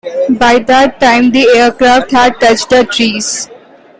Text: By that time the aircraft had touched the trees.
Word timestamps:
By 0.39 0.57
that 0.57 0.99
time 0.99 1.29
the 1.29 1.45
aircraft 1.57 2.09
had 2.09 2.39
touched 2.39 2.71
the 2.71 2.83
trees. 2.85 3.47